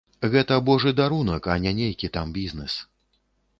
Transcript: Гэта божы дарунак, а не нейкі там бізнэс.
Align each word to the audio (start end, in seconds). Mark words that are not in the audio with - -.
Гэта 0.35 0.55
божы 0.69 0.93
дарунак, 0.99 1.51
а 1.55 1.59
не 1.67 1.75
нейкі 1.81 2.11
там 2.19 2.35
бізнэс. 2.41 2.81